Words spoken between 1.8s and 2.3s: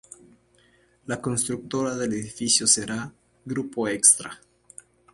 del